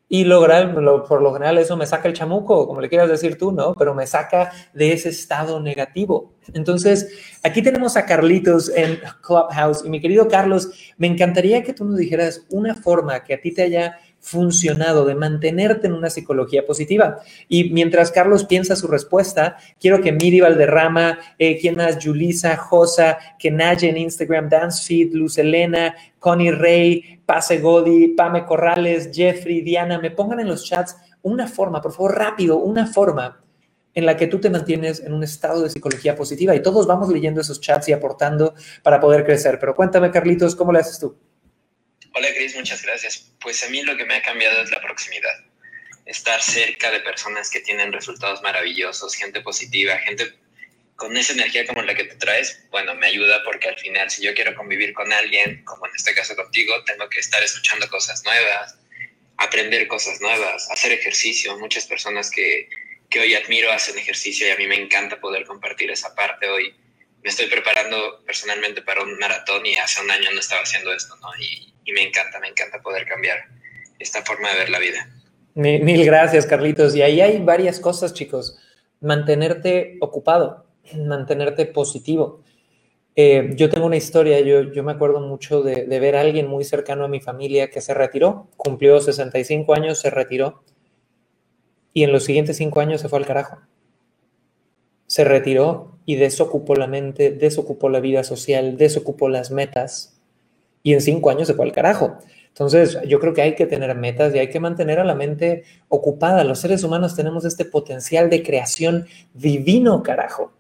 [0.10, 0.74] y lograr,
[1.06, 3.74] por lo general eso me saca el chamuco, como le quieras decir tú, ¿no?
[3.74, 6.34] Pero me saca de ese estado negativo.
[6.54, 11.84] Entonces, aquí tenemos a Carlitos en Clubhouse y mi querido Carlos, me encantaría que tú
[11.84, 16.66] nos dijeras una forma que a ti te haya funcionado de mantenerte en una psicología
[16.66, 17.20] positiva.
[17.48, 23.18] Y mientras Carlos piensa su respuesta, quiero que Miri Valderrama, eh, quien más, Julisa, Josa,
[23.40, 30.12] Kenaye en Instagram, Dancefeed, Luz Elena, Connie Rey, Pase Godi, Pame Corrales, Jeffrey, Diana, me
[30.12, 33.42] pongan en los chats una forma, por favor, rápido, una forma
[33.94, 37.10] en la que tú te mantienes en un estado de psicología positiva y todos vamos
[37.10, 39.58] leyendo esos chats y aportando para poder crecer.
[39.60, 41.16] Pero cuéntame, Carlitos, ¿cómo le haces tú?
[42.18, 43.30] Hola Cris, muchas gracias.
[43.40, 45.40] Pues a mí lo que me ha cambiado es la proximidad.
[46.08, 50.34] Estar cerca de personas que tienen resultados maravillosos, gente positiva, gente
[50.96, 54.24] con esa energía como la que te traes, bueno, me ayuda porque al final si
[54.24, 58.24] yo quiero convivir con alguien, como en este caso contigo, tengo que estar escuchando cosas
[58.24, 58.76] nuevas,
[59.38, 61.56] aprender cosas nuevas, hacer ejercicio.
[61.60, 62.68] Muchas personas que,
[63.12, 66.76] que hoy admiro hacen ejercicio y a mí me encanta poder compartir esa parte hoy.
[67.22, 71.16] Me estoy preparando personalmente para un maratón y hace un año no estaba haciendo esto,
[71.18, 71.30] ¿no?
[71.38, 73.38] Y, y me encanta, me encanta poder cambiar
[73.97, 75.10] esta forma de ver la vida.
[75.56, 76.95] Mil, gracias, Carlitos.
[76.95, 78.60] Y ahí hay varias cosas, chicos.
[79.00, 82.43] Mantenerte ocupado, mantenerte positivo.
[83.15, 86.45] Eh, yo tengo una historia, yo, yo me acuerdo mucho de, de, ver a alguien
[86.47, 90.63] muy cercano a mi familia que se retiró, cumplió 65 años, se retiró
[91.93, 93.58] y en los siguientes cinco años se fue al carajo.
[95.08, 100.17] Se retiró y desocupó la mente, desocupó la vida social, desocupó las metas,
[100.88, 102.17] y en cinco años se fue al carajo.
[102.47, 105.65] Entonces, yo creo que hay que tener metas y hay que mantener a la mente
[105.89, 106.45] ocupada.
[106.45, 110.54] Los seres humanos tenemos este potencial de creación divino, carajo,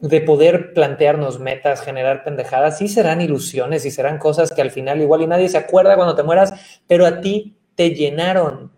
[0.00, 2.78] de poder plantearnos metas, generar pendejadas.
[2.78, 6.16] Sí serán ilusiones y serán cosas que al final igual y nadie se acuerda cuando
[6.16, 8.72] te mueras, pero a ti te llenaron,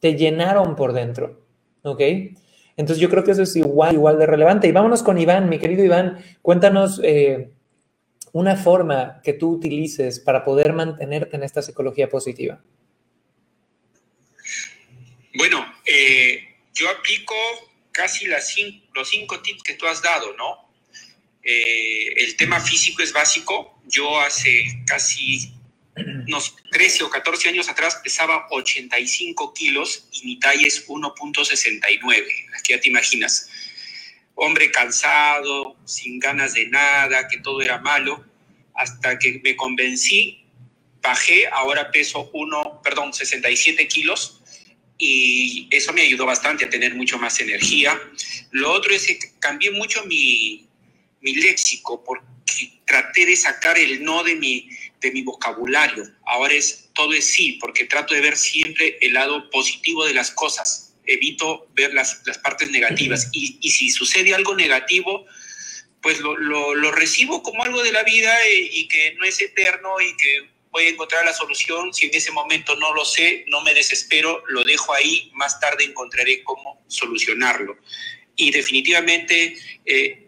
[0.00, 1.42] te llenaron por dentro,
[1.82, 2.00] ¿ok?
[2.78, 4.68] Entonces yo creo que eso es igual, igual de relevante.
[4.68, 6.98] Y vámonos con Iván, mi querido Iván, cuéntanos...
[7.04, 7.50] Eh,
[8.36, 12.62] una forma que tú utilices para poder mantenerte en esta psicología positiva?
[15.34, 17.34] Bueno, eh, yo aplico
[17.92, 18.54] casi las
[18.94, 20.68] los cinco tips que tú has dado, ¿no?
[21.42, 23.80] Eh, el tema físico es básico.
[23.86, 25.54] Yo hace casi
[25.96, 32.26] unos 13 o 14 años atrás pesaba 85 kilos y mi talla es 1.69.
[32.58, 33.48] Aquí ya te imaginas.
[34.36, 38.24] Hombre cansado, sin ganas de nada, que todo era malo,
[38.74, 40.46] hasta que me convencí,
[41.02, 44.42] bajé, ahora peso 1, perdón, 67 kilos
[44.98, 48.00] y eso me ayudó bastante a tener mucho más energía.
[48.52, 50.68] Lo otro es que cambié mucho mi,
[51.22, 52.26] mi léxico porque
[52.86, 54.70] traté de sacar el no de mi,
[55.00, 56.04] de mi vocabulario.
[56.26, 60.30] Ahora es todo es sí, porque trato de ver siempre el lado positivo de las
[60.30, 60.85] cosas.
[61.06, 63.28] Evito ver las, las partes negativas.
[63.32, 65.26] Y, y, si sucede algo negativo,
[66.02, 69.40] pues lo, lo, lo recibo como algo de la vida y, y, que no es
[69.40, 71.92] eterno y que voy a encontrar la solución.
[71.94, 75.84] Si en ese momento no lo sé, no me desespero, lo dejo ahí, más tarde
[75.84, 77.76] encontraré cómo solucionarlo.
[78.36, 79.56] Y definitivamente...
[79.84, 80.22] Eh,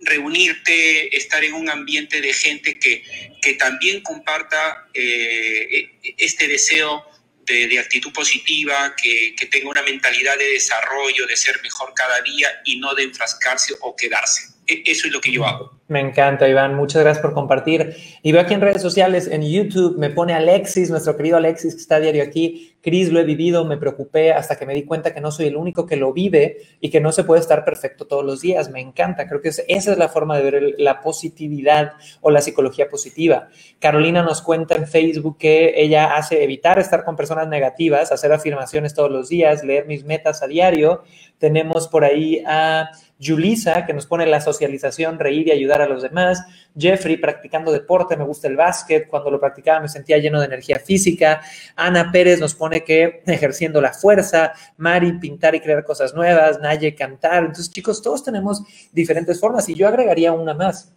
[0.00, 3.02] reunirte, estar en un ambiente de gente que,
[3.40, 7.04] que también comparta eh, este deseo
[7.46, 12.20] de, de actitud positiva, que, que, tenga una mentalidad de desarrollo, de ser mejor cada
[12.20, 14.55] día y no de enfrascarse o quedarse.
[14.66, 15.76] E, eso es lo que yo hago.
[15.88, 16.74] Me encanta, Iván.
[16.74, 17.94] Muchas gracias por compartir.
[18.22, 21.80] Y veo aquí en redes sociales, en YouTube, me pone Alexis, nuestro querido Alexis, que
[21.80, 22.72] está diario aquí.
[22.82, 25.56] Cris, lo he vivido, me preocupé hasta que me di cuenta que no soy el
[25.56, 28.70] único que lo vive y que no se puede estar perfecto todos los días.
[28.70, 29.28] Me encanta.
[29.28, 33.48] Creo que es, esa es la forma de ver la positividad o la psicología positiva.
[33.78, 38.94] Carolina nos cuenta en Facebook que ella hace evitar estar con personas negativas, hacer afirmaciones
[38.94, 41.04] todos los días, leer mis metas a diario.
[41.38, 46.02] Tenemos por ahí a Julisa, que nos pone la socialización, reír y ayudar a los
[46.02, 46.44] demás.
[46.76, 49.08] Jeffrey, practicando deporte, me gusta el básquet.
[49.08, 51.40] Cuando lo practicaba me sentía lleno de energía física.
[51.76, 54.52] Ana Pérez nos pone que ejerciendo la fuerza.
[54.76, 56.60] Mari, pintar y crear cosas nuevas.
[56.60, 57.40] Naye, cantar.
[57.44, 60.92] Entonces, chicos, todos tenemos diferentes formas y yo agregaría una más.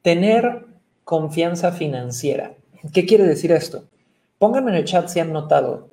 [0.00, 0.66] Tener
[1.04, 2.54] confianza financiera.
[2.92, 3.84] ¿Qué quiere decir esto?
[4.38, 5.91] Pónganme en el chat si han notado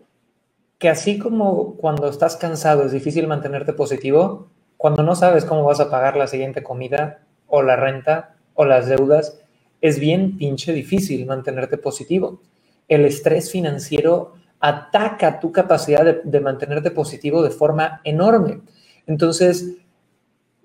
[0.79, 5.81] que así como cuando estás cansado es difícil mantenerte positivo, cuando no sabes cómo vas
[5.81, 9.39] a pagar la siguiente comida o la renta o las deudas,
[9.81, 12.41] es bien pinche difícil mantenerte positivo.
[12.87, 18.61] El estrés financiero ataca tu capacidad de, mantenerte positivo de forma enorme.
[19.05, 19.75] Entonces,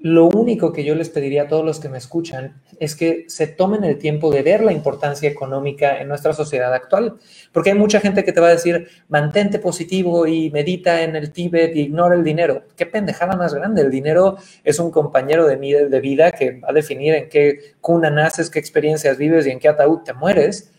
[0.05, 3.47] lo único que yo les pediría a todos los que me escuchan es que se
[3.47, 7.15] tomen el tiempo de ver la importancia económica en nuestra sociedad actual,
[7.53, 11.33] porque hay mucha gente que te va a decir, mantente positivo y medita en el
[11.33, 12.65] Tíbet y ignora el dinero.
[12.77, 13.81] Qué pendejada más grande.
[13.81, 18.11] El dinero es un compañero de, de vida que va a definir en qué cuna
[18.11, 20.71] naces, qué experiencias vives y en qué ataúd te mueres.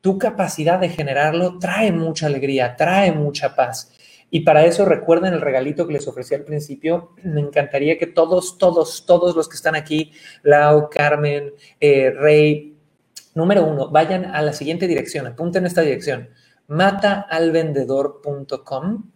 [0.00, 3.90] Tu capacidad de generarlo trae mucha alegría, trae mucha paz.
[4.30, 7.12] Y para eso recuerden el regalito que les ofrecí al principio.
[7.24, 10.12] Me encantaría que todos, todos, todos los que están aquí,
[10.42, 12.76] Lau, Carmen, eh, Rey,
[13.34, 16.30] número uno, vayan a la siguiente dirección, apunten esta dirección,
[16.68, 19.10] mataalvendedor.com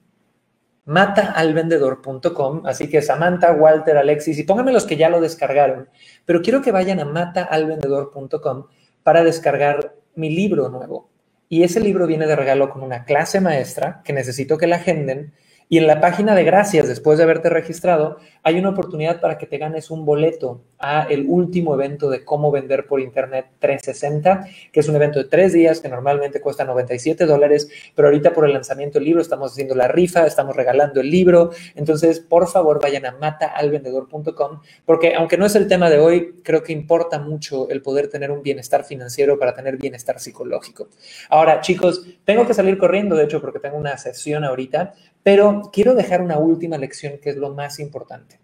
[0.87, 5.89] mataalvendedor.com, así que Samantha, Walter, Alexis, y pónganme los que ya lo descargaron,
[6.25, 8.67] pero quiero que vayan a mataalvendedor.com
[9.03, 11.11] para descargar mi libro nuevo.
[11.55, 15.35] Y ese libro viene de regalo con una clase maestra que necesito que la agenden.
[15.69, 19.47] Y en la página de gracias, después de haberte registrado, hay una oportunidad para que
[19.47, 24.81] te ganes un boleto a el último evento de cómo vender por Internet 360, que
[24.81, 28.53] es un evento de tres días que normalmente cuesta 97 dólares, pero ahorita por el
[28.53, 31.51] lanzamiento del libro estamos haciendo la rifa, estamos regalando el libro.
[31.75, 36.63] Entonces, por favor, vayan a mataalvendedor.com, porque aunque no es el tema de hoy, creo
[36.63, 40.89] que importa mucho el poder tener un bienestar financiero para tener bienestar psicológico.
[41.31, 44.93] Ahora, chicos, tengo que salir corriendo, de hecho, porque tengo una sesión ahorita,
[45.25, 48.39] pero quiero dejar una última lección que es lo más importante.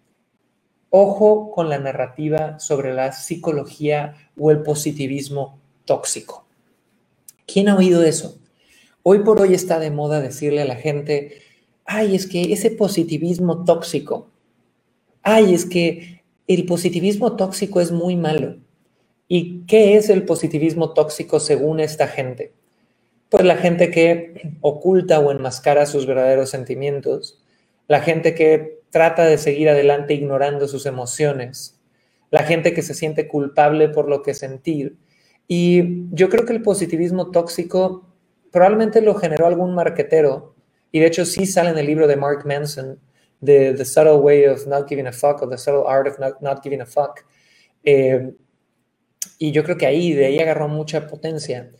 [0.88, 6.47] Ojo con la narrativa sobre la psicología o el positivismo tóxico.
[7.47, 8.40] ¿Quién ha oído eso?
[9.03, 11.43] Hoy por hoy está de moda decirle a la gente,
[11.85, 14.31] ay, es que ese positivismo tóxico,
[15.23, 18.57] ay, es que el positivismo tóxico es muy malo.
[19.28, 22.55] ¿Y qué es el positivismo tóxico según esta gente?
[23.31, 27.43] Pues la gente que oculta o enmascara sus verdaderos sentimientos,
[27.89, 31.81] la gente que trata de seguir adelante ignorando sus emociones,
[32.31, 34.97] la gente que se siente culpable por lo que sentir.
[35.49, 38.09] Y yo creo que el positivismo tóxico
[38.51, 40.55] probablemente lo generó algún marquetero,
[40.93, 42.99] y de hecho sí sale en el libro de Mark Manson,
[43.41, 46.41] de The Subtle Way of Not Giving a Fuck o The Subtle Art of Not,
[46.41, 47.24] not Giving a Fuck.
[47.85, 48.33] Eh,
[49.39, 51.70] y yo creo que ahí, de ahí agarró mucha potencia.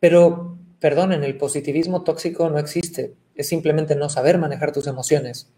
[0.00, 5.50] Pero, perdonen, el positivismo tóxico no existe, es simplemente no saber manejar tus emociones.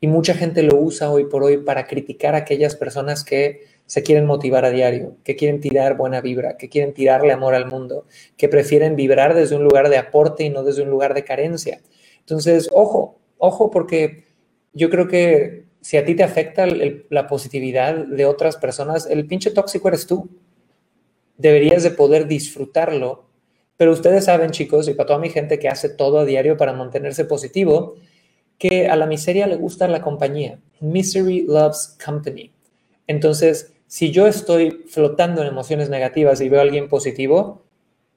[0.00, 4.02] Y mucha gente lo usa hoy por hoy para criticar a aquellas personas que se
[4.02, 8.06] quieren motivar a diario, que quieren tirar buena vibra, que quieren tirarle amor al mundo,
[8.38, 11.82] que prefieren vibrar desde un lugar de aporte y no desde un lugar de carencia.
[12.20, 14.24] Entonces, ojo, ojo porque
[14.72, 16.66] yo creo que si a ti te afecta
[17.10, 20.30] la positividad de otras personas, el pinche tóxico eres tú.
[21.36, 23.31] Deberías de poder disfrutarlo.
[23.76, 26.72] Pero ustedes saben, chicos, y para toda mi gente que hace todo a diario para
[26.72, 27.96] mantenerse positivo,
[28.58, 30.60] que a la miseria le gusta la compañía.
[30.80, 32.52] Misery loves company.
[33.06, 37.64] Entonces, si yo estoy flotando en emociones negativas y veo a alguien positivo,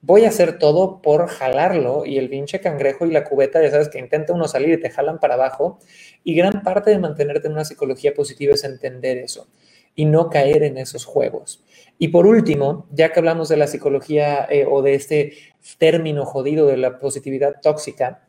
[0.01, 3.89] voy a hacer todo por jalarlo y el pinche cangrejo y la cubeta, ya sabes
[3.89, 5.79] que intenta uno salir y te jalan para abajo.
[6.23, 9.47] Y gran parte de mantenerte en una psicología positiva es entender eso
[9.95, 11.63] y no caer en esos juegos.
[11.97, 15.33] Y por último, ya que hablamos de la psicología eh, o de este
[15.77, 18.27] término jodido de la positividad tóxica,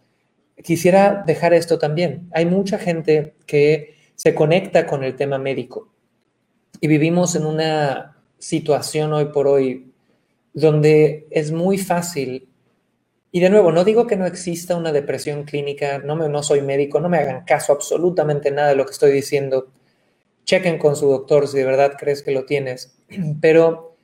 [0.63, 2.29] quisiera dejar esto también.
[2.33, 5.93] Hay mucha gente que se conecta con el tema médico
[6.81, 9.93] y vivimos en una situación hoy por hoy
[10.53, 12.49] donde es muy fácil,
[13.31, 16.63] y de nuevo, no digo que no exista una depresión clínica, no, me, no soy
[16.63, 19.69] médico, no me hagan caso absolutamente nada de lo que estoy diciendo,
[20.47, 22.97] chequen con su doctor si de verdad crees que lo tienes,
[23.43, 23.97] pero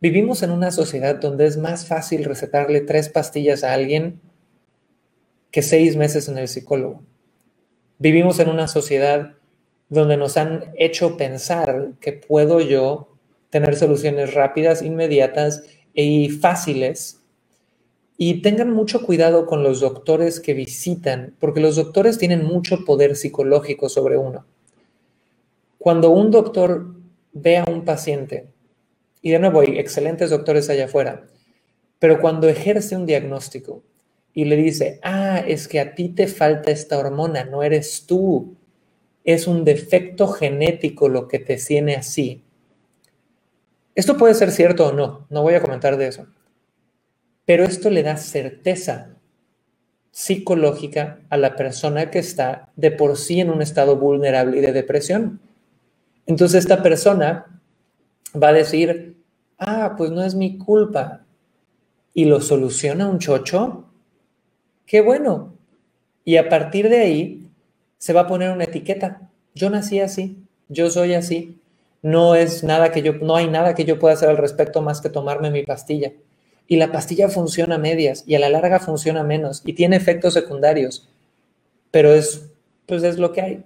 [0.00, 4.20] vivimos en una sociedad donde es más fácil recetarle tres pastillas a alguien
[5.50, 7.02] que seis meses en el psicólogo.
[7.98, 9.34] Vivimos en una sociedad
[9.88, 13.08] donde nos han hecho pensar que puedo yo
[13.50, 15.64] tener soluciones rápidas, inmediatas
[15.94, 17.22] y fáciles.
[18.18, 23.16] Y tengan mucho cuidado con los doctores que visitan, porque los doctores tienen mucho poder
[23.16, 24.44] psicológico sobre uno.
[25.78, 26.94] Cuando un doctor
[27.32, 28.48] ve a un paciente,
[29.22, 31.26] y de nuevo hay excelentes doctores allá afuera,
[31.98, 33.82] pero cuando ejerce un diagnóstico
[34.32, 38.56] y le dice, ah, es que a ti te falta esta hormona, no eres tú,
[39.24, 42.44] es un defecto genético lo que te tiene así.
[43.94, 46.26] Esto puede ser cierto o no, no voy a comentar de eso,
[47.44, 49.16] pero esto le da certeza
[50.10, 54.72] psicológica a la persona que está de por sí en un estado vulnerable y de
[54.72, 55.40] depresión.
[56.28, 57.60] Entonces esta persona
[58.40, 59.16] va a decir,
[59.58, 61.24] ah, pues no es mi culpa,
[62.18, 63.84] y lo soluciona un chocho,
[64.86, 65.54] qué bueno.
[66.24, 67.50] Y a partir de ahí
[67.96, 69.30] se va a poner una etiqueta.
[69.54, 70.36] Yo nací así,
[70.68, 71.60] yo soy así.
[72.02, 75.00] No es nada que yo, no hay nada que yo pueda hacer al respecto más
[75.00, 76.12] que tomarme mi pastilla.
[76.66, 80.34] Y la pastilla funciona a medias y a la larga funciona menos y tiene efectos
[80.34, 81.08] secundarios.
[81.92, 82.50] Pero es,
[82.86, 83.64] pues es lo que hay.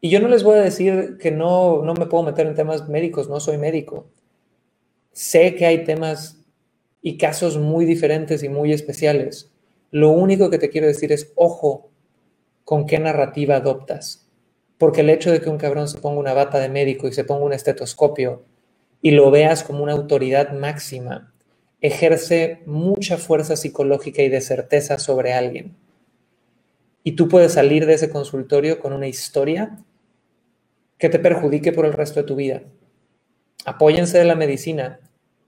[0.00, 2.88] Y yo no les voy a decir que no, no me puedo meter en temas
[2.88, 4.08] médicos, no soy médico.
[5.12, 6.38] Sé que hay temas
[7.02, 9.50] y casos muy diferentes y muy especiales.
[9.90, 11.90] Lo único que te quiero decir es, ojo
[12.64, 14.28] con qué narrativa adoptas.
[14.76, 17.24] Porque el hecho de que un cabrón se ponga una bata de médico y se
[17.24, 18.44] ponga un estetoscopio
[19.02, 21.32] y lo veas como una autoridad máxima,
[21.80, 25.76] ejerce mucha fuerza psicológica y de certeza sobre alguien.
[27.02, 29.78] Y tú puedes salir de ese consultorio con una historia
[30.98, 32.62] que te perjudique por el resto de tu vida.
[33.64, 35.00] Apóyense de la medicina,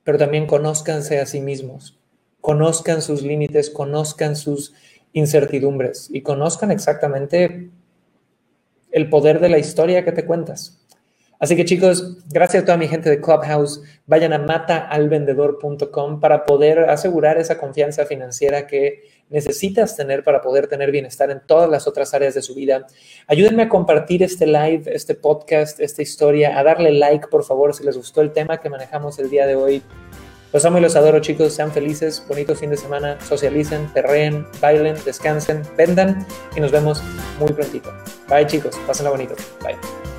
[0.04, 2.00] pero también conózcanse a sí mismos
[2.40, 4.74] conozcan sus límites, conozcan sus
[5.12, 7.70] incertidumbres y conozcan exactamente
[8.92, 10.76] el poder de la historia que te cuentas.
[11.38, 16.90] Así que chicos, gracias a toda mi gente de Clubhouse, vayan a mataalvendedor.com para poder
[16.90, 22.12] asegurar esa confianza financiera que necesitas tener para poder tener bienestar en todas las otras
[22.12, 22.86] áreas de su vida.
[23.26, 27.84] Ayúdenme a compartir este live, este podcast, esta historia, a darle like, por favor, si
[27.84, 29.82] les gustó el tema que manejamos el día de hoy.
[30.52, 31.54] Los amo y los adoro, chicos.
[31.54, 36.26] Sean felices, bonito fin de semana, socialicen, perreen, bailen, descansen, vendan
[36.56, 37.02] y nos vemos
[37.38, 37.92] muy prontito.
[38.28, 38.76] Bye, chicos.
[38.86, 39.36] Pásenla bonito.
[39.62, 40.09] Bye.